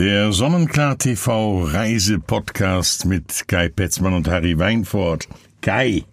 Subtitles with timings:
[0.00, 5.28] Der Sonnenklar TV Reisepodcast mit Kai Petzmann und Harry Weinfurt.
[5.60, 6.06] Kai.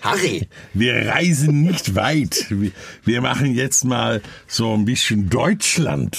[0.00, 0.48] Harry.
[0.74, 2.46] Wir reisen nicht weit.
[3.04, 6.16] Wir machen jetzt mal so ein bisschen Deutschland.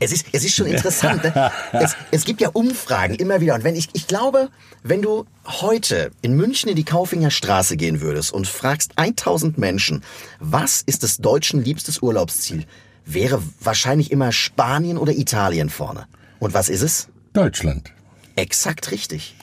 [0.00, 1.24] Es ist, es ist schon interessant.
[1.24, 1.50] Ne?
[1.72, 3.54] Es, es gibt ja Umfragen immer wieder.
[3.54, 4.50] Und wenn ich, ich glaube,
[4.82, 10.04] wenn du heute in München in die Kaufinger Straße gehen würdest und fragst 1000 Menschen,
[10.40, 12.66] was ist des Deutschen liebstes Urlaubsziel,
[13.06, 16.06] wäre wahrscheinlich immer Spanien oder Italien vorne.
[16.38, 17.08] Und was ist es?
[17.32, 17.92] Deutschland.
[18.36, 19.34] Exakt richtig.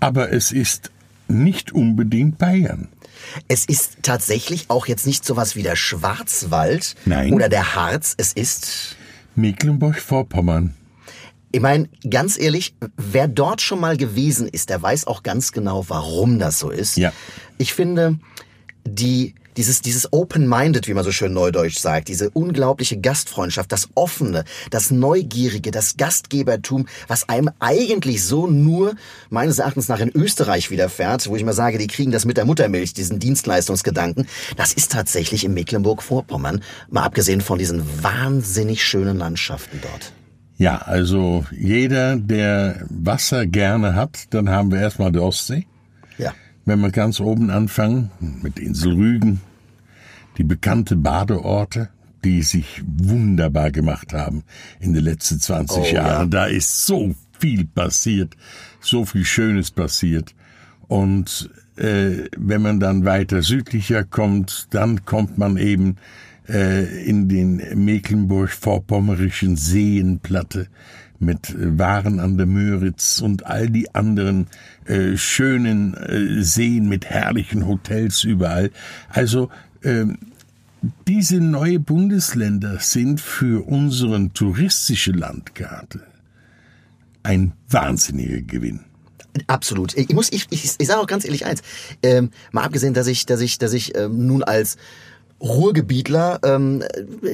[0.00, 0.90] Aber es ist
[1.28, 2.88] nicht unbedingt Bayern.
[3.48, 7.32] Es ist tatsächlich auch jetzt nicht sowas wie der Schwarzwald Nein.
[7.32, 8.14] oder der Harz.
[8.16, 8.96] Es ist
[9.34, 10.74] Mecklenburg-Vorpommern.
[11.52, 15.84] Ich meine, ganz ehrlich, wer dort schon mal gewesen ist, der weiß auch ganz genau,
[15.88, 16.96] warum das so ist.
[16.96, 17.12] Ja.
[17.58, 18.18] Ich finde,
[18.84, 24.44] die dieses, dieses open-minded, wie man so schön neudeutsch sagt, diese unglaubliche Gastfreundschaft, das Offene,
[24.70, 28.94] das Neugierige, das Gastgebertum, was einem eigentlich so nur
[29.30, 32.44] meines Erachtens nach in Österreich widerfährt, wo ich mal sage, die kriegen das mit der
[32.44, 39.80] Muttermilch, diesen Dienstleistungsgedanken, das ist tatsächlich in Mecklenburg-Vorpommern, mal abgesehen von diesen wahnsinnig schönen Landschaften
[39.82, 40.12] dort.
[40.56, 45.66] Ja, also jeder, der Wasser gerne hat, dann haben wir erstmal die Ostsee.
[46.64, 48.10] Wenn wir ganz oben anfangen,
[48.42, 49.40] mit Insel Rügen,
[50.38, 51.90] die bekannte Badeorte,
[52.24, 54.44] die sich wunderbar gemacht haben
[54.80, 56.22] in den letzten 20 Oh, Jahren.
[56.22, 56.26] ja.
[56.26, 58.34] Da ist so viel passiert,
[58.80, 60.34] so viel Schönes passiert.
[60.88, 65.96] Und äh, wenn man dann weiter südlicher kommt, dann kommt man eben
[66.48, 70.68] äh, in den Mecklenburg-Vorpommerischen Seenplatte
[71.18, 74.46] mit Waren an der Müritz und all die anderen
[74.86, 78.70] äh, schönen äh, Seen mit herrlichen Hotels überall.
[79.08, 79.50] Also
[79.82, 80.18] ähm,
[81.08, 86.02] diese neue Bundesländer sind für unseren touristische Landkarte
[87.22, 88.80] ein wahnsinniger Gewinn.
[89.46, 89.96] Absolut.
[89.96, 91.62] Ich muss, ich, ich, ich sage auch ganz ehrlich eins.
[92.02, 94.76] Ähm, mal abgesehen, dass ich, dass ich, dass ich ähm, nun als
[95.44, 96.82] Ruhrgebietler ähm,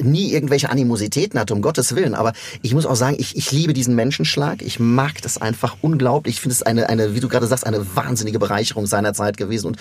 [0.01, 2.13] nie irgendwelche Animositäten hatte, um Gottes Willen.
[2.13, 4.61] Aber ich muss auch sagen, ich, ich liebe diesen Menschenschlag.
[4.61, 6.35] Ich mag das einfach unglaublich.
[6.35, 9.67] Ich finde es eine, eine, wie du gerade sagst, eine wahnsinnige Bereicherung seiner Zeit gewesen.
[9.67, 9.77] Und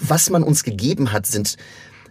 [0.00, 1.56] was man uns gegeben hat, sind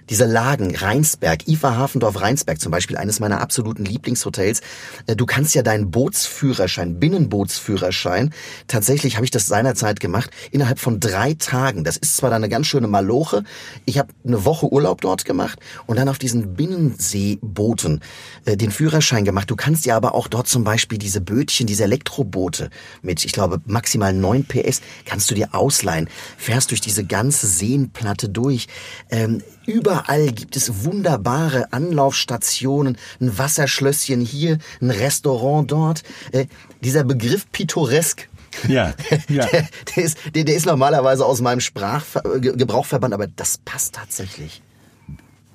[0.10, 4.62] diese Lagen, Rheinsberg, IFA Hafendorf Rheinsberg zum Beispiel, eines meiner absoluten Lieblingshotels.
[5.06, 8.34] Äh, Du kannst ja deinen Bootsführerschein, Binnenbootsführerschein,
[8.68, 11.84] tatsächlich habe ich das seinerzeit gemacht, innerhalb von drei Tagen.
[11.84, 13.44] Das ist zwar dann eine ganz schöne Maloche.
[13.86, 18.02] Ich habe eine Woche Urlaub dort gemacht und dann auf diesen Binnenseebooten
[18.46, 19.50] äh, den Führerschein gemacht.
[19.50, 22.70] Du kannst ja aber auch dort zum Beispiel diese Bötchen, diese Elektroboote
[23.02, 26.10] mit, ich glaube, maximal 9 PS, kannst du dir ausleihen.
[26.38, 28.68] Fährst durch diese ganze Seenplatte durch.
[29.10, 36.04] Ähm, Überall gibt es wunderbare Anlaufstationen, ein Wasserschlösschen hier, ein Restaurant dort.
[36.32, 36.46] Äh,
[36.82, 38.30] dieser Begriff pittoresk,
[38.70, 38.94] Ja,
[39.30, 39.46] ja.
[39.46, 44.62] der, der, ist, der, der ist normalerweise aus meinem Sprachgebrauch verbannt, aber das passt tatsächlich.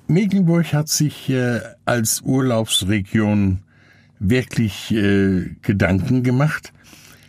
[0.07, 3.63] Mecklenburg hat sich äh, als Urlaubsregion
[4.19, 6.71] wirklich äh, Gedanken gemacht.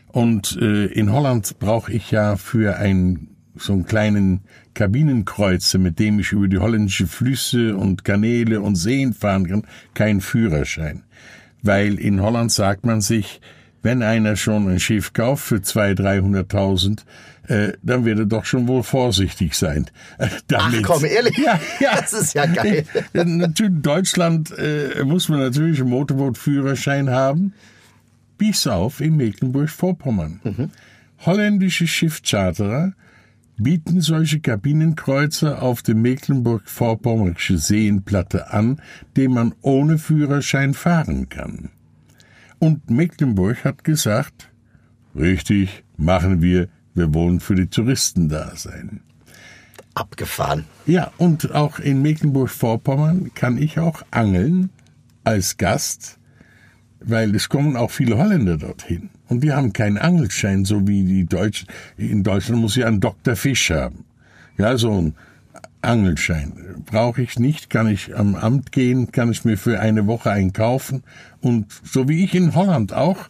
[0.08, 4.42] Und äh, in Holland brauche ich ja für ein so einen kleinen
[4.74, 9.62] Kabinenkreuzer, mit dem ich über die holländische Flüsse und Kanäle und Seen fahren kann,
[9.94, 11.02] keinen Führerschein.
[11.62, 13.40] Weil in Holland sagt man sich,
[13.82, 17.00] wenn einer schon ein Schiff kauft für 200.000, 300.000,
[17.48, 19.86] äh, dann wird er doch schon wohl vorsichtig sein.
[20.18, 20.82] Äh, Ach damit.
[20.84, 21.36] komm, ehrlich?
[21.38, 22.00] Ja, ja.
[22.00, 22.84] Das ist ja geil.
[23.12, 27.52] Natürlich, in Deutschland äh, muss man natürlich einen Motorbootführerschein haben.
[28.38, 30.40] Bis auf in Mecklenburg-Vorpommern.
[30.44, 30.70] Mhm.
[31.26, 32.92] Holländische Schiffcharterer
[33.56, 38.80] bieten solche Kabinenkreuzer auf der Mecklenburg-Vorpommerische Seenplatte an,
[39.16, 41.70] den man ohne Führerschein fahren kann.
[42.58, 44.50] Und Mecklenburg hat gesagt,
[45.14, 49.00] richtig, machen wir, wir wollen für die Touristen da sein.
[49.94, 50.64] Abgefahren.
[50.86, 54.70] Ja, und auch in Mecklenburg-Vorpommern kann ich auch angeln
[55.22, 56.18] als Gast,
[57.00, 59.10] weil es kommen auch viele Holländer dorthin.
[59.28, 61.68] Und die haben keinen Angelschein, so wie die Deutschen.
[61.96, 63.36] In Deutschland muss ich einen Dr.
[63.36, 64.04] Fisch haben.
[64.58, 65.14] Ja, so ein
[65.80, 66.82] Angelschein.
[66.84, 70.52] Brauche ich nicht, kann ich am Amt gehen, kann ich mir für eine Woche einen
[70.52, 71.02] kaufen.
[71.40, 73.28] Und so wie ich in Holland auch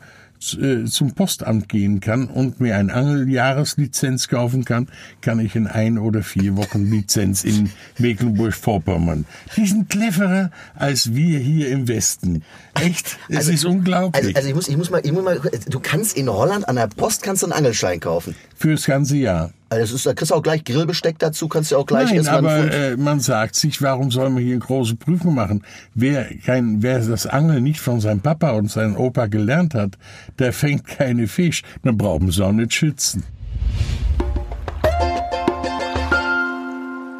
[0.61, 4.88] äh, zum Postamt gehen kann und mir eine Angeljahreslizenz kaufen kann,
[5.20, 9.25] kann ich in ein oder vier Wochen Lizenz in Mecklenburg-Vorpommern.
[9.56, 12.43] Die sind cleverer als wir hier im Westen.
[12.75, 13.19] Echt?
[13.29, 14.25] Es Also- ist unglaublich.
[14.25, 16.76] Also, also ich muss, ich muss mal, ich muss mal, du kannst in Holland an
[16.76, 18.35] der Post kannst du einen Angelschein kaufen.
[18.65, 19.51] Fürs ganze Jahr.
[19.69, 22.17] Also das ist, da kriegst du auch gleich Grillbesteck dazu, kannst du auch gleich Nein,
[22.17, 25.63] erstmal aber äh, man sagt sich, warum soll man hier große Prüfung machen?
[25.95, 29.99] Wer, kein, wer das Angeln nicht von seinem Papa und seinem Opa gelernt hat,
[30.39, 31.63] der fängt keine Fisch.
[31.83, 33.23] Dann brauchen sie auch nicht schützen.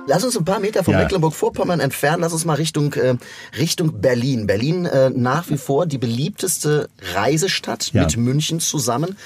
[0.07, 1.01] Lass uns ein paar Meter von Ja.
[1.01, 2.21] Mecklenburg-Vorpommern entfernen.
[2.21, 3.15] Lass uns mal Richtung, äh,
[3.57, 4.47] Richtung Berlin.
[4.47, 8.03] Berlin äh, nach wie vor die beliebteste Reisestadt Ja.
[8.03, 9.17] mit München zusammen.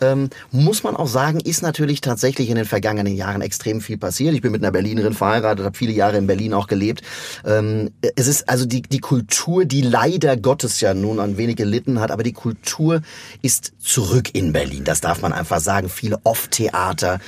[0.00, 4.32] Ähm, muss man auch sagen, ist natürlich tatsächlich in den vergangenen Jahren extrem viel passiert.
[4.32, 7.02] Ich bin mit einer Berlinerin verheiratet, habe viele Jahre in Berlin auch gelebt.
[7.44, 11.98] Ähm, es ist also die, die Kultur, die leider Gottes ja nun ein wenig gelitten
[11.98, 13.02] hat, aber die Kultur
[13.42, 14.84] ist zurück in Berlin.
[14.84, 15.88] Das darf man einfach sagen.
[15.88, 17.18] Viele Off-Theater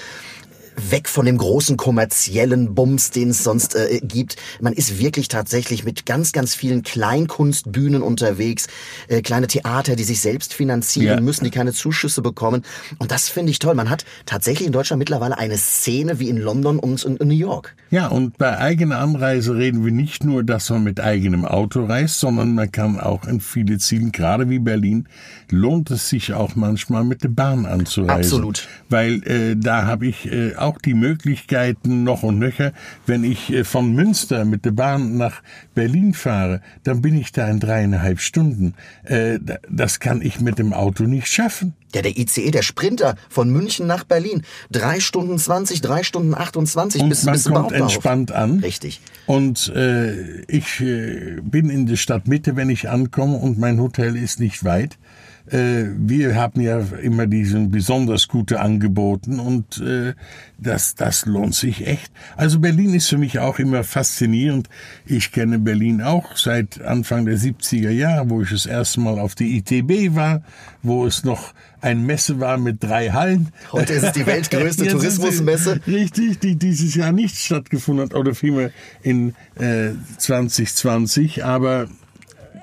[0.91, 4.37] weg von dem großen kommerziellen Bums, den es sonst äh, gibt.
[4.61, 8.67] Man ist wirklich tatsächlich mit ganz, ganz vielen Kleinkunstbühnen unterwegs,
[9.09, 11.21] äh, kleine Theater, die sich selbst finanzieren Ja.
[11.21, 12.63] müssen, die keine Zuschüsse bekommen.
[12.99, 13.75] Und das finde ich toll.
[13.75, 17.75] Man hat tatsächlich in Deutschland mittlerweile eine Szene wie in London und in, New York.
[17.91, 22.21] Ja, und bei eigener Anreise reden wir nicht nur, dass man mit eigenem Auto reist,
[22.21, 25.09] sondern man kann auch in viele Zielen, gerade wie Berlin,
[25.51, 28.11] lohnt es sich auch manchmal mit der Bahn anzureisen.
[28.11, 28.69] Absolut.
[28.89, 32.73] Weil äh, da habe ich äh, auch die Möglichkeiten noch und nöcher.
[33.07, 35.43] Wenn ich äh, von Münster mit der Bahn nach
[35.75, 38.75] Berlin fahre, dann bin ich da in dreieinhalb Stunden.
[39.05, 41.75] Äh, da- das kann ich mit dem Auto nicht schaffen.
[41.95, 44.43] Ja, der ICE, der Sprinter von München nach Berlin.
[44.71, 48.61] Drei Stunden 20, drei Stunden 28 Und bis, man bis kommt entspannt an.
[48.61, 49.01] Richtig.
[49.27, 54.39] Und äh, ich äh, bin in der Stadtmitte, wenn ich ankomme und mein Hotel ist
[54.39, 54.99] nicht weit.
[55.47, 60.15] Äh, wir haben ja immer diesen besonders gute angeboten und äh,
[60.59, 62.13] das, das lohnt sich echt.
[62.37, 64.69] Also Berlin ist für mich auch immer faszinierend.
[65.07, 69.35] Ich kenne Berlin auch seit Anfang der 70er Jahre, wo ich das erste Mal auf
[69.35, 70.43] der ITB war,
[70.83, 73.49] wo es noch ein Messe war mit drei Hallen.
[73.73, 75.81] Heute ist es die weltgrößte Tourismusmesse.
[75.87, 78.71] Richtig, die dieses Jahr nicht stattgefunden hat, oder vielmehr
[79.03, 81.89] in äh, 2020, aber,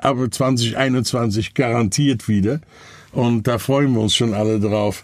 [0.01, 2.61] aber 2021 garantiert wieder.
[3.11, 5.03] Und da freuen wir uns schon alle drauf.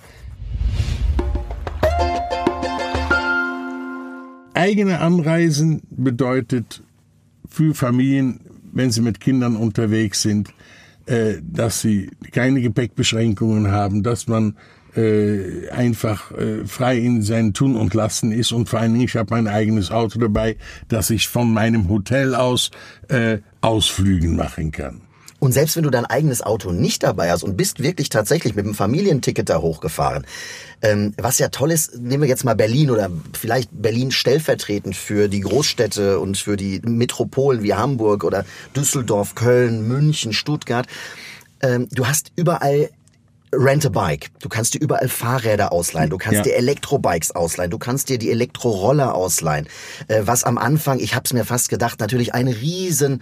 [4.53, 6.83] Eigene Anreisen bedeutet
[7.49, 8.39] für Familien,
[8.71, 10.53] wenn sie mit Kindern unterwegs sind,
[11.05, 14.55] äh, dass sie keine Gepäckbeschränkungen haben, dass man
[14.95, 19.15] äh, einfach äh, frei in sein Tun und Lassen ist und vor allen Dingen, ich
[19.15, 20.57] habe mein eigenes Auto dabei,
[20.87, 22.71] dass ich von meinem Hotel aus
[23.09, 25.01] äh, Ausflügen machen kann.
[25.43, 28.65] Und selbst wenn du dein eigenes Auto nicht dabei hast und bist wirklich tatsächlich mit
[28.65, 30.25] dem Familienticket da hochgefahren,
[30.81, 35.27] ähm, was ja toll ist, nehmen wir jetzt mal Berlin oder vielleicht Berlin stellvertretend für
[35.27, 40.87] die Großstädte und für die Metropolen wie Hamburg oder Düsseldorf, Köln, München, Stuttgart.
[41.61, 42.89] Ähm, du hast überall
[43.55, 44.29] Rent a Bike.
[44.41, 46.09] Du kannst dir überall Fahrräder ausleihen.
[46.09, 46.41] Du kannst Ja.
[46.43, 47.71] dir Elektrobikes ausleihen.
[47.71, 49.67] Du kannst dir die Elektroroller ausleihen.
[50.07, 53.21] Äh, was am Anfang, ich habe es mir fast gedacht, natürlich ein riesen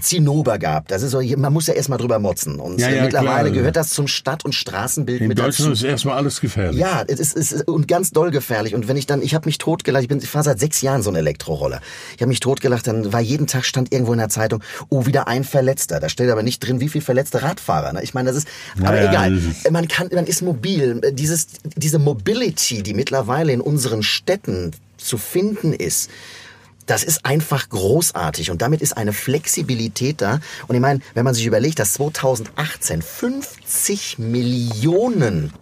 [0.00, 0.88] Zinnober gab.
[0.88, 2.58] Das ist so, man muss ja erstmal drüber motzen.
[2.60, 3.58] Und Ja, äh, ja, mittlerweile klar.
[3.58, 5.84] gehört das zum Stadt- und Straßenbild In mit Deutschland dazu.
[5.84, 6.80] ist erstmal alles gefährlich.
[6.80, 8.74] Ja, es ist, es ist und ganz doll gefährlich.
[8.74, 11.02] Und wenn ich dann, ich habe mich totgelacht, ich bin, ich fahre seit sechs Jahren
[11.02, 11.80] so ein Elektroroller.
[12.16, 15.28] Ich habe mich totgelacht, dann war jeden Tag stand irgendwo in der Zeitung, oh, wieder
[15.28, 16.00] ein Verletzter.
[16.00, 17.92] Da steht aber nicht drin, wie viel verletzte Radfahrer.
[17.94, 18.02] Ne?
[18.02, 18.48] Ich meine, das ist,
[18.82, 19.38] aber egal.
[19.72, 21.00] Man kann, man ist mobil.
[21.14, 26.10] Dieses, diese Mobility, die mittlerweile in unseren Städten zu finden ist,
[26.84, 30.40] das ist einfach großartig und damit ist eine Flexibilität da.
[30.68, 35.52] Und ich meine, wenn man sich überlegt, dass 2018 50 Millionen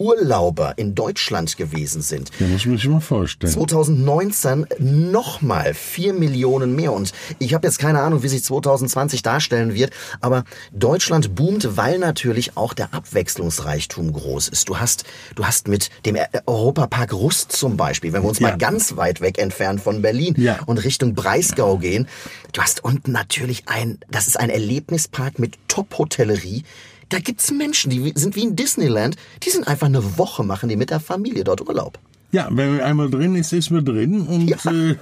[0.00, 2.30] Urlauber in Deutschland gewesen sind.
[2.40, 3.52] Ja, muss man sich mal vorstellen.
[3.52, 6.92] 2019 nochmal 4 Millionen mehr.
[6.92, 9.92] Und ich habe jetzt keine Ahnung, wie sich 2020 darstellen wird,
[10.22, 14.68] aber Deutschland boomt, weil natürlich auch der Abwechslungsreichtum groß ist.
[14.70, 15.04] Du hast,
[15.34, 18.48] du hast mit dem E- Europapark Rust zum Beispiel, wenn wir uns Ja.
[18.48, 20.60] mal ganz weit weg entfernen von Berlin Ja.
[20.64, 22.08] und Richtung Breisgau gehen,
[22.52, 26.64] du hast unten natürlich ein, das ist ein Erlebnispark mit Top-Hotellerie.
[27.10, 30.76] Da gibt's Menschen, die sind wie in Disneyland, die sind einfach eine Woche, machen die
[30.76, 31.98] mit der Familie dort Urlaub.
[32.32, 34.56] Ja, wenn man einmal drin ist, ist man drin und Ja.
[34.70, 34.96] äh,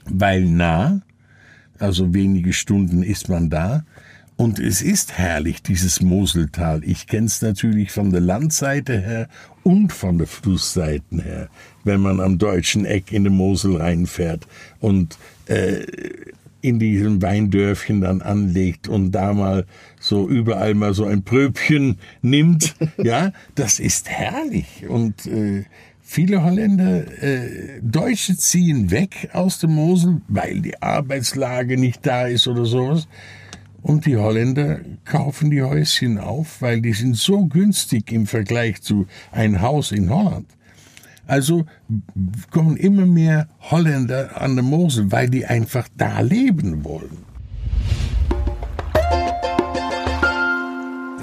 [0.06, 1.02] weil nah,
[1.80, 3.86] also wenige Stunden ist man da.
[4.38, 6.84] Und es ist herrlich, dieses Moseltal.
[6.84, 9.30] Ich kenne es natürlich von der Landseite her
[9.64, 11.50] und von der Flussseite her,
[11.86, 14.46] wenn man am deutschen Eck in den Mosel reinfährt.
[14.82, 15.86] Und äh,
[16.66, 19.66] in diesem Weindörfchen dann anlegt und da mal
[20.00, 24.86] so überall mal so ein Pröbchen nimmt, ja, das ist herrlich.
[24.88, 25.66] Und äh,
[26.02, 32.48] viele Holländer, äh, Deutsche ziehen weg aus dem Mosel, weil die Arbeitslage nicht da ist
[32.48, 33.08] oder sowas.
[33.82, 39.06] Und die Holländer kaufen die Häuschen auf, weil die sind so günstig im Vergleich zu
[39.32, 40.48] ein Haus in Holland.
[41.28, 41.66] Also
[42.52, 47.26] kommen immer mehr Holländer an der Mosel, weil die einfach da leben wollen.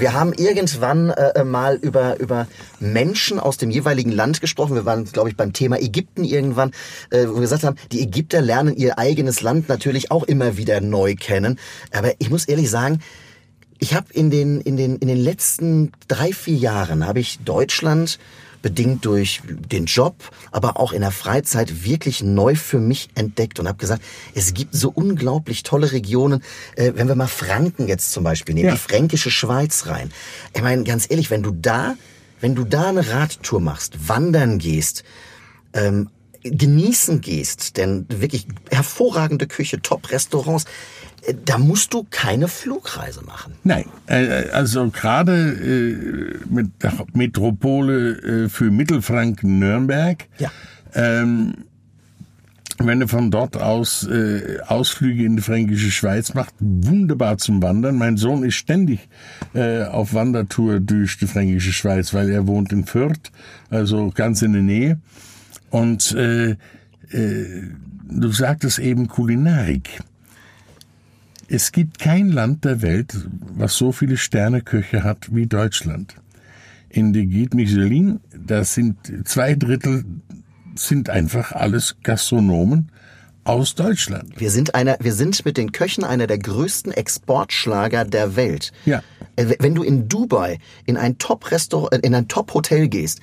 [0.03, 2.49] Wir haben irgendwann äh, mal über, über
[2.81, 4.75] Menschen aus dem jeweiligen Land gesprochen.
[4.75, 6.73] Wir waren, glaube ich, beim Thema Ägypten irgendwann,
[7.11, 10.81] äh, wo wir gesagt haben, die Ägypter lernen ihr eigenes Land natürlich auch immer wieder
[10.81, 11.61] neu kennen.
[11.93, 12.99] Aber ich muss ehrlich sagen,
[13.79, 18.19] ich habe in den, in, den, in den letzten drei, vier Jahren habe ich Deutschland
[18.63, 20.15] bedingt durch den Job,
[20.51, 24.03] aber auch in der Freizeit wirklich neu für mich entdeckt und habe gesagt,
[24.35, 26.43] es gibt so unglaublich tolle Regionen.
[26.77, 28.75] Äh, wenn wir mal Franken jetzt zum Beispiel nehmen, ja.
[28.75, 30.11] die fränkische Schweiz rein.
[30.55, 31.97] Ich meine, ganz ehrlich, wenn du da,
[32.41, 35.05] wenn du da eine Radtour machst, wandern gehst,
[35.75, 36.09] ähm,
[36.43, 40.65] genießen gehst, denn wirklich hervorragende Küche, Top-Restaurants,
[41.45, 43.55] da musst du keine Flugreise machen.
[43.63, 50.27] Nein, äh, also gerade äh, mit der Metropole äh, für Mittelfranken Nürnberg.
[50.39, 50.51] Ja.
[50.95, 51.55] Ähm,
[52.79, 57.97] wenn du von dort aus äh, Ausflüge in die fränkische Schweiz macht, wunderbar zum Wandern.
[57.97, 59.09] Mein Sohn ist ständig
[59.55, 63.31] äh, auf Wandertour durch die fränkische Schweiz, weil er wohnt in Fürth,
[63.71, 65.01] also ganz in der Nähe.
[65.71, 66.57] Und äh, äh,
[68.11, 70.01] du sagtest eben Kulinarik.
[71.55, 73.15] Es gibt kein Land der Welt,
[73.57, 76.15] was so viele Sterneköche hat wie Deutschland.
[76.89, 78.97] In der Guide Michelin, da sind
[79.29, 80.07] zwei Drittel
[80.77, 82.91] sind einfach alles Gastronomen
[83.45, 84.41] aus Deutschland.
[84.41, 88.73] Wir sind einer, wir sind mit den Köchen einer der größten Exportschlager der Welt.
[88.87, 89.03] Ja.
[89.37, 93.21] Äh, wenn du in Dubai in ein Top-Restaurant, äh, in ein Top-Hotel gehst,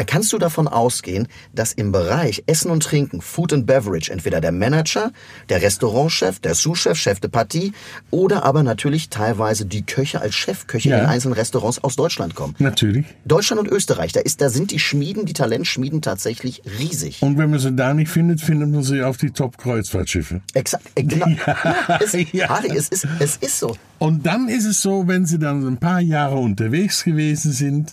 [0.00, 4.40] da kannst du davon ausgehen, dass im Bereich Essen und Trinken, Food and Beverage, entweder
[4.40, 5.12] der Manager,
[5.50, 7.74] der Restaurantchef, der Sous-Chef, Chef de Partie
[8.10, 11.00] oder aber natürlich teilweise die Köche als Chefköche ja.
[11.00, 12.54] in einzelnen Restaurants aus Deutschland kommen.
[12.58, 13.04] Natürlich.
[13.26, 17.20] Deutschland und Österreich, da, ist, da sind die Schmieden, die Talentschmieden tatsächlich riesig.
[17.20, 20.40] Und wenn man sie da nicht findet, findet man sie auf die Top-Kreuzfahrtschiffe.
[20.54, 21.26] Exakt, äh, genau.
[21.46, 22.48] Ja, es, ja.
[22.48, 23.76] Harry, es, ist, es ist so.
[23.98, 27.92] Und dann ist es so, wenn sie dann ein paar Jahre unterwegs gewesen sind,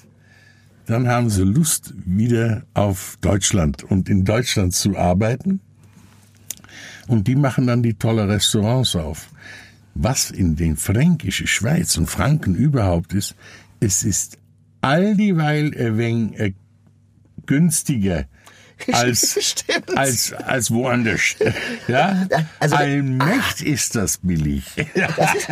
[0.88, 5.60] dann haben sie Lust, wieder auf Deutschland und in Deutschland zu arbeiten.
[7.08, 9.30] Und die machen dann die tolle Restaurants auf.
[9.96, 13.36] Was in den fränkischen Schweiz und Franken überhaupt ist,
[13.80, 14.38] es ist
[14.82, 16.54] all dieweil ein wenig äh,
[17.46, 18.26] günstiger
[18.92, 19.56] als,
[19.96, 21.36] als, als woanders.
[21.88, 22.28] Ja?
[22.60, 24.64] Also, Allmächt ist das billig.
[24.96, 25.48] Das ist,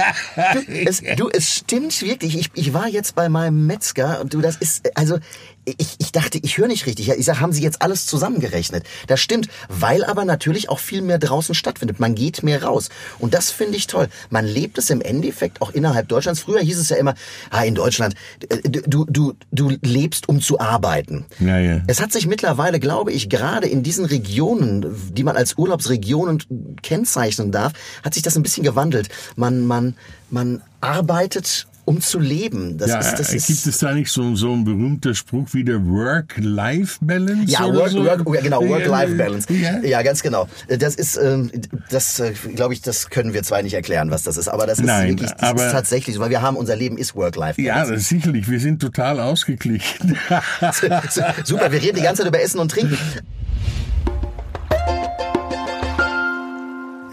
[0.53, 2.37] du, es, du, es stimmt wirklich.
[2.37, 5.19] Ich, ich war jetzt bei meinem Metzger und du, das ist, also,
[5.65, 7.09] ich, ich dachte, ich höre nicht richtig.
[7.09, 8.85] Ich sage, haben Sie jetzt alles zusammengerechnet?
[9.07, 11.99] Das stimmt, weil aber natürlich auch viel mehr draußen stattfindet.
[11.99, 12.89] Man geht mehr raus.
[13.19, 14.07] Und das finde ich toll.
[14.29, 16.41] Man lebt es im Endeffekt auch innerhalb Deutschlands.
[16.41, 17.15] Früher hieß es ja immer,
[17.49, 18.15] ah, in Deutschland,
[18.49, 21.25] äh, du, du, du lebst, um zu arbeiten.
[21.39, 21.81] Ja, ja.
[21.87, 26.43] Es hat sich mittlerweile, glaube ich, gerade in diesen Regionen, die man als Urlaubsregionen
[26.83, 29.09] kennzeichnen darf, hat sich das ein bisschen gewandelt.
[29.35, 29.95] Man, man,
[30.29, 32.77] man arbeitet um zu leben.
[32.77, 35.63] Das ja, ist, das ist gibt es da nicht so, so ein berühmter Spruch wie
[35.63, 37.51] der Work-Life-Balance?
[37.51, 38.03] Ja, Work, so?
[38.03, 39.53] Work, genau, Work-Life-Balance.
[39.53, 39.79] Ja.
[39.81, 40.01] ja.
[40.01, 40.47] ganz genau.
[40.67, 41.51] Das ist, ähm,
[41.89, 44.79] das äh, glaube ich, das können wir zwar nicht erklären, was das ist, aber das
[44.79, 47.93] ist Nein, wirklich, das aber, ist tatsächlich so, weil wir haben, unser Leben ist Work-Life-Balance.
[47.93, 50.17] Ja, sicherlich, wir sind total ausgeglichen.
[51.43, 52.97] Super, wir reden die ganze Zeit über Essen und Trinken.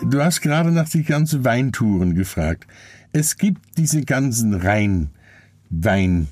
[0.04, 2.66] Du hast gerade nach die ganzen Weintouren gefragt.
[3.12, 6.28] Es gibt diese ganzen Rhein-Wein-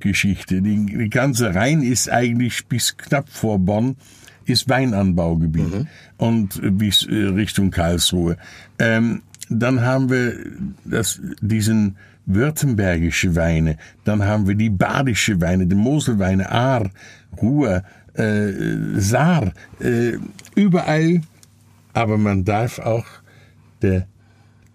[0.00, 0.60] Geschichte.
[0.60, 3.96] Die, ganze Rhein ist eigentlich bis knapp vor Bonn
[4.44, 5.86] ist Weinanbaugebiet mhm.
[6.16, 8.36] und bis äh, Richtung Karlsruhe.
[8.78, 10.34] Ähm, dann haben wir
[10.84, 16.90] das, diesen württembergische Weine, dann haben wir die badische Weine, die Moselweine, Aar,
[17.40, 17.82] Ruhr,
[18.14, 18.52] äh,
[18.96, 20.12] Saar, äh,
[20.54, 21.20] überall.
[21.94, 23.06] Aber man darf auch
[23.82, 24.06] der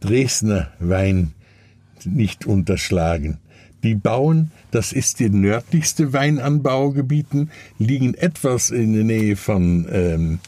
[0.03, 1.33] Dresdner Wein
[2.03, 3.37] nicht unterschlagen.
[3.83, 10.39] Die bauen, das ist die nördlichste Weinanbaugebieten, liegen etwas in der Nähe von ähm,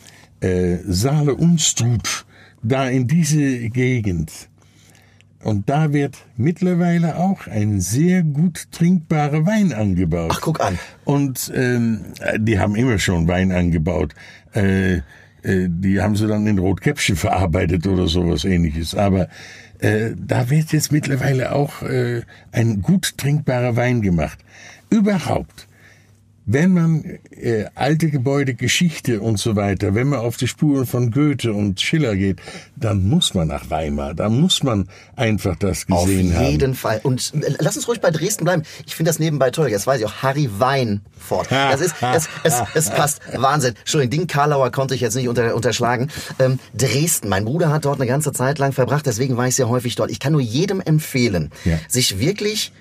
[0.41, 2.25] äh, Saale-Unstrut,
[2.63, 4.31] da in diese Gegend.
[5.41, 10.31] Und da wird mittlerweile auch ein sehr gut trinkbarer Wein angebaut.
[10.33, 10.77] Ach, guck an.
[11.05, 12.01] Und ähm,
[12.39, 14.15] die haben immer schon Wein angebaut.
[14.53, 15.01] Äh,
[15.69, 18.95] die haben sie dann in Rotkäppchen verarbeitet oder sowas ähnliches.
[18.95, 19.27] Aber
[19.79, 22.21] äh, da wird jetzt mittlerweile auch äh,
[22.51, 24.39] ein gut trinkbarer Wein gemacht.
[24.89, 25.64] Überhaupt
[26.45, 31.09] wenn man äh, alte Gebäude, Geschichte und so weiter, wenn man auf die Spuren von
[31.09, 32.39] Goethe und Schiller geht,
[32.75, 36.45] dann muss man nach Weimar, da muss man einfach das gesehen haben.
[36.45, 36.75] Auf jeden haben.
[36.75, 36.99] Fall.
[37.03, 38.61] Und äh, lass uns ruhig bei Dresden bleiben.
[38.85, 39.69] Ich finde das nebenbei toll.
[39.69, 41.51] Jetzt weiß ich auch Harry Weinfort.
[41.51, 43.21] Das ist, es, es, es passt.
[43.33, 43.73] Wahnsinn.
[43.79, 46.09] Entschuldigung, den Karlauer konnte ich jetzt nicht unter, unterschlagen.
[46.37, 47.29] Ähm, Dresden.
[47.29, 50.11] Mein Bruder hat dort eine ganze Zeit lang verbracht, deswegen war ich sehr häufig dort.
[50.11, 51.79] Ich kann nur jedem empfehlen, ja.
[51.87, 52.71] sich wirklich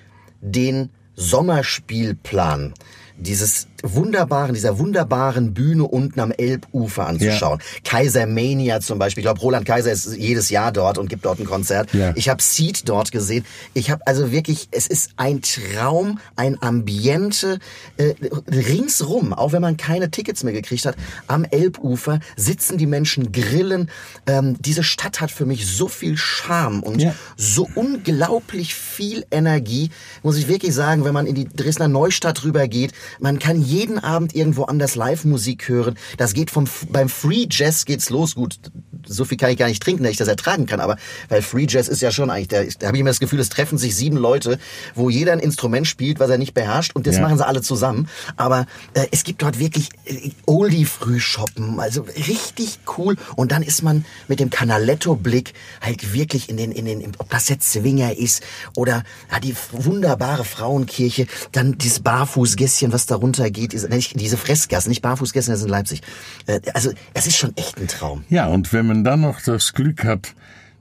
[0.42, 2.74] den Sommerspielplan
[3.16, 7.60] dieses wunderbaren, dieser wunderbaren Bühne unten am Elbufer anzuschauen.
[7.60, 7.80] Ja.
[7.84, 9.20] Kaiser Mania zum Beispiel.
[9.20, 11.92] Ich glaube, Roland Kaiser ist jedes Jahr dort und gibt dort ein Konzert.
[11.92, 12.12] Ja.
[12.16, 13.44] Ich habe Seed dort gesehen.
[13.74, 17.58] Ich habe also wirklich, es ist ein Traum, ein Ambiente
[17.98, 18.14] äh,
[18.48, 20.96] ringsrum, auch wenn man keine Tickets mehr gekriegt hat.
[21.26, 23.90] Am Elbufer sitzen die Menschen, grillen.
[24.26, 27.14] Ähm, diese Stadt hat für mich so viel Charme und ja.
[27.36, 29.90] so unglaublich viel Energie.
[30.22, 34.34] Muss ich wirklich sagen, wenn man in die Dresdner Neustadt rübergeht, man kann jeden Abend
[34.34, 35.96] irgendwo anders Live-Musik hören.
[36.16, 38.34] Das geht vom, beim Free Jazz geht's los.
[38.34, 38.58] Gut,
[39.06, 40.96] so viel kann ich gar nicht trinken, dass ich das ertragen kann, aber,
[41.28, 43.48] weil Free Jazz ist ja schon eigentlich, da, da habe ich immer das Gefühl, es
[43.48, 44.58] treffen sich sieben Leute,
[44.94, 47.22] wo jeder ein Instrument spielt, was er nicht beherrscht und das ja.
[47.22, 48.08] machen sie alle zusammen.
[48.36, 53.16] Aber äh, es gibt dort wirklich äh, Oldie-Frühshoppen, also richtig cool.
[53.36, 57.48] Und dann ist man mit dem Canaletto-Blick halt wirklich in den, in den, ob das
[57.48, 58.42] jetzt Zwinger ist
[58.76, 65.02] oder ja, die wunderbare Frauenkirche, dann dieses Barfußgässchen, was darunter geht, diese, diese Fressgassen, nicht
[65.02, 66.02] Barfußgässchen, das ist in Leipzig.
[66.46, 68.24] Äh, also es ist schon echt ein Traum.
[68.28, 70.34] Ja, und wenn man dann noch das Glück hat,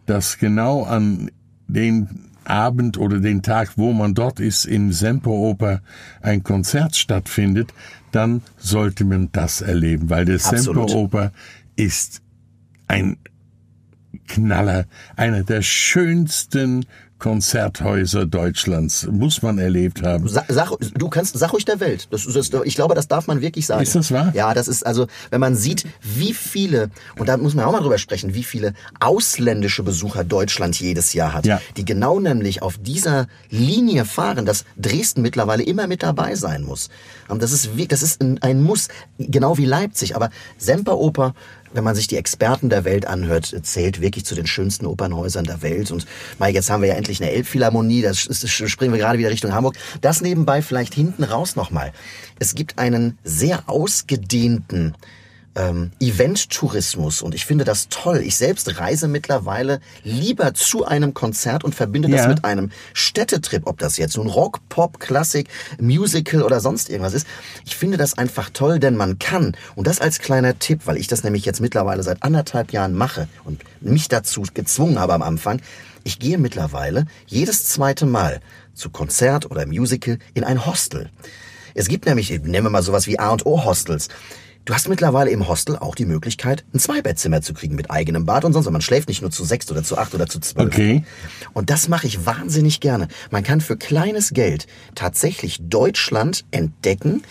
[0.06, 1.32] dass genau an
[1.68, 5.82] den Abend oder den Tag, wo man dort ist, im Semperoper
[6.22, 7.74] ein Konzert stattfindet,
[8.12, 11.32] dann sollte man das erleben, weil der Semperoper
[11.76, 12.22] ist
[12.88, 13.18] ein
[14.28, 16.86] Knaller, einer der schönsten
[17.20, 19.08] Konzerthäuser Deutschlands.
[19.10, 20.28] Muss man erlebt haben.
[20.28, 22.08] Sag, du kannst, sag ruhig der Welt.
[22.12, 23.82] Das, das, ich glaube, das darf man wirklich sagen.
[23.84, 24.32] Ist das wahr?
[24.36, 27.82] Ja, das ist also, wenn man sieht, wie viele, und da muss man auch mal
[27.82, 31.62] drüber sprechen, wie viele ausländische Besucher Deutschland jedes Jahr hat, ja.
[31.78, 36.90] die genau nämlich auf dieser Linie fahren, dass Dresden mittlerweile immer mit dabei sein muss.
[37.30, 40.16] Das ist, das ist ein Muss, genau wie Leipzig.
[40.16, 41.34] Aber Semperoper
[41.74, 45.62] wenn man sich die Experten der Welt anhört, zählt wirklich zu den schönsten Opernhäusern der
[45.62, 45.92] Welt.
[45.92, 46.06] Und
[46.40, 49.76] mal, jetzt haben wir ja endlich eine Elbphilharmonie, da springen wir gerade wieder Richtung Hamburg.
[50.02, 51.92] Das nebenbei vielleicht hinten raus nochmal.
[52.40, 54.96] Es gibt einen sehr ausgedehnten
[55.56, 58.22] ähm, Event-Tourismus und ich finde das toll.
[58.26, 62.18] Ich selbst reise mittlerweile lieber zu einem Konzert und verbinde ja.
[62.18, 67.14] das mit einem Städtetrip, ob das jetzt nun Rock, Pop, Klassik, Musical oder sonst irgendwas
[67.14, 67.28] ist.
[67.66, 71.08] Ich finde das einfach toll, denn man kann, und das als kleiner Tipp, weil ich
[71.08, 75.62] das nämlich jetzt mittlerweile seit anderthalb Jahren mache und mich dazu gezwungen habe am Anfang,
[76.04, 78.42] ich gehe mittlerweile jedes zweite Mal
[78.74, 81.10] zu Konzert oder Musical in ein Hostel.
[81.76, 84.10] Es gibt nämlich, nehmen wir mal sowas wie A und O Hostels.
[84.66, 88.46] Du hast mittlerweile im Hostel auch die Möglichkeit, ein Zweibettzimmer zu kriegen mit eigenem Bad
[88.46, 88.70] und sonst.
[88.70, 90.68] Man schläft nicht nur zu sechs oder zu acht oder zu zwölf.
[90.68, 91.04] Okay.
[91.52, 93.10] Und das mache ich wahnsinnig gerne.
[93.30, 97.24] Man kann für kleines Geld tatsächlich Deutschland entdecken.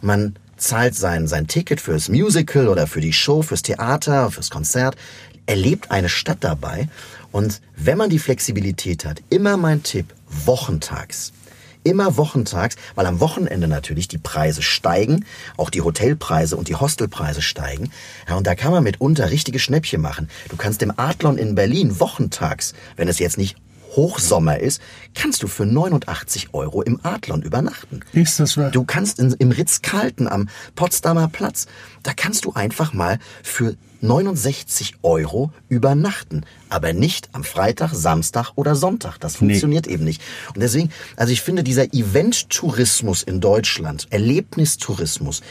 [0.00, 4.96] Man zahlt sein, sein Ticket fürs Musical oder für die Show, fürs Theater, fürs Konzert,
[5.44, 6.88] erlebt eine Stadt dabei.
[7.32, 10.14] Und wenn man die Flexibilität hat, immer mein Tipp,
[10.46, 11.32] wochentags
[11.84, 15.24] immer wochentags, weil am Wochenende natürlich die Preise steigen,
[15.56, 17.90] auch die Hotelpreise und die Hostelpreise steigen.
[18.28, 20.28] Ja, und da kann man mitunter richtige Schnäppchen machen.
[20.48, 23.56] Du kannst im Adlon in Berlin wochentags, wenn es jetzt nicht
[23.96, 24.80] Hochsommer ist,
[25.14, 28.00] kannst du für 89 Euro im Adlon übernachten.
[28.12, 28.70] Ist das wahr?
[28.70, 31.66] Du kannst in, im Ritz-Carlton am Potsdamer Platz,
[32.02, 36.44] da kannst du einfach mal für 69 Euro übernachten.
[36.68, 39.18] Aber nicht am Freitag, Samstag oder Sonntag.
[39.18, 39.94] Das funktioniert nee.
[39.94, 40.22] eben nicht.
[40.54, 45.42] Und deswegen, also ich finde, dieser Event-Tourismus in Deutschland, Erlebnistourismus,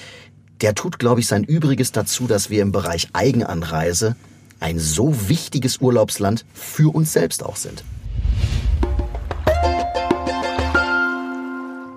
[0.61, 4.15] der tut, glaube ich, sein Übriges dazu, dass wir im Bereich Eigenanreise
[4.59, 7.83] ein so wichtiges Urlaubsland für uns selbst auch sind.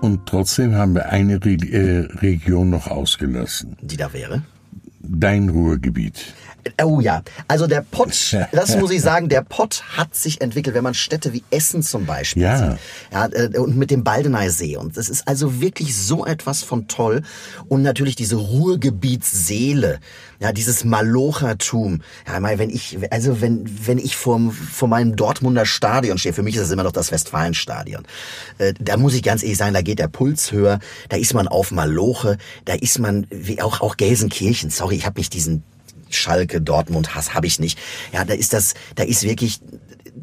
[0.00, 3.76] Und trotzdem haben wir eine Re äh, Region noch ausgelassen.
[3.82, 4.42] Die da wäre?
[5.00, 6.34] Dein Ruhrgebiet.
[6.82, 10.84] Oh ja, also der Pott, das muss ich sagen, der Pott hat sich entwickelt, wenn
[10.84, 12.58] man Städte wie Essen zum Beispiel ja.
[12.58, 12.78] sieht.
[13.12, 14.76] Ja, äh, und mit dem Baldeneysee.
[14.76, 17.22] Und das ist also wirklich so etwas von toll.
[17.68, 20.00] Und natürlich diese Ruhrgebietsseele,
[20.40, 22.00] ja, dieses Malochertum.
[22.26, 26.42] Ja, mal, wenn ich, also wenn, wenn ich vor, vor meinem Dortmunder Stadion stehe, für
[26.42, 28.04] mich ist das immer noch das Westfalenstadion.
[28.58, 31.46] Äh, da muss ich ganz ehrlich sagen, da geht der Puls höher, da ist man
[31.48, 35.62] auf Maloche, da ist man, wie auch, auch Gelsenkirchen, sorry, ich habe mich diesen
[36.14, 37.78] Schalke, Dortmund, Hass habe ich nicht.
[38.12, 39.60] Ja, da ist das, da ist wirklich,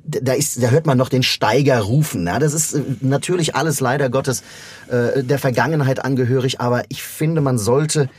[0.06, 2.26] da ist, da hört man noch den Steiger rufen.
[2.28, 4.43] Ja, das ist äh, natürlich alles leider Gottes
[4.89, 8.10] äh, der Vergangenheit angehörig, aber ich finde, man sollte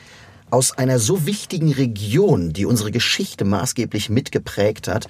[0.50, 5.06] aus einer so wichtigen Region, die unsere Geschichte maßgeblich mitgeprägt hat,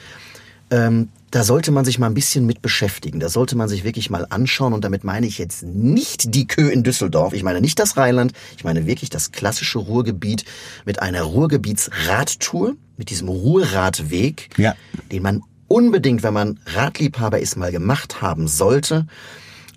[0.71, 3.21] ähm, da sollte man sich mal ein bisschen mit beschäftigen.
[3.21, 4.73] Da sollte man sich wirklich mal anschauen.
[4.73, 7.35] Und damit meine ich jetzt nicht die Kö in Düsseldorf.
[7.35, 8.33] Ich meine nicht das Rheinland.
[8.57, 10.45] Ich meine wirklich das klassische Ruhrgebiet
[10.87, 14.75] mit einer Ruhrgebietsradtour, mit diesem Ruhrradweg, ja.
[15.13, 19.07] den man unbedingt, wenn man Radliebhaber ist, mal gemacht haben sollte.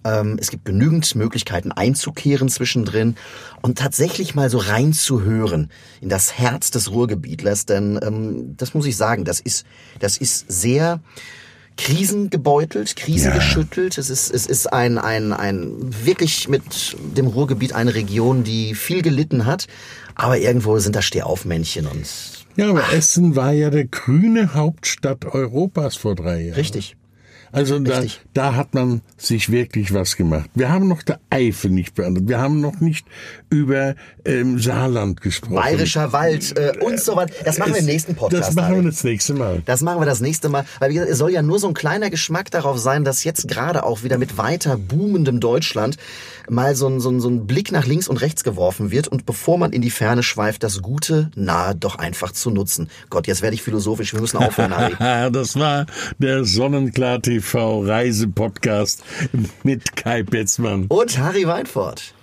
[0.03, 3.15] Ähm, es gibt genügend Möglichkeiten einzukehren zwischendrin
[3.61, 5.69] und tatsächlich mal so reinzuhören
[6.01, 9.65] in das Herz des Ruhrgebietlers, denn ähm, das muss ich sagen, das ist,
[9.99, 10.99] das ist sehr
[11.77, 13.95] krisengebeutelt, krisengeschüttelt.
[13.95, 14.01] Ja.
[14.01, 15.71] Es ist, es ist ein, ein, ein
[16.05, 19.67] wirklich mit dem Ruhrgebiet eine Region, die viel gelitten hat,
[20.15, 22.07] aber irgendwo sind da Stehaufmännchen und
[22.57, 22.93] ja, aber Ach.
[22.93, 26.55] Essen war ja der grüne Hauptstadt Europas vor drei Jahren.
[26.55, 26.97] Richtig.
[27.51, 28.01] Also da,
[28.33, 30.49] da hat man sich wirklich was gemacht.
[30.55, 32.29] Wir haben noch der Eifel nicht beantwortet.
[32.29, 33.05] Wir haben noch nicht
[33.49, 35.55] über ähm, Saarland gesprochen.
[35.55, 37.33] Bayerischer Wald äh, und so weiter.
[37.43, 38.49] Das machen wir im nächsten Podcast.
[38.49, 39.61] Das machen wir das nächste Mal.
[39.65, 40.65] Das machen wir das nächste Mal.
[40.79, 43.47] Weil wie gesagt, es soll ja nur so ein kleiner Geschmack darauf sein, dass jetzt
[43.49, 45.97] gerade auch wieder mit weiter boomendem Deutschland
[46.49, 49.25] mal so ein, so, ein, so ein Blick nach links und rechts geworfen wird und
[49.25, 52.89] bevor man in die Ferne schweift, das Gute nahe doch einfach zu nutzen.
[53.09, 54.13] Gott, jetzt werde ich philosophisch.
[54.13, 55.31] Wir müssen aufhören, Harry.
[55.31, 55.85] das war
[56.17, 57.40] der Sonnenklar TV
[57.81, 59.03] Reisepodcast
[59.63, 62.13] mit Kai Petzmann und Harry Weinfurt.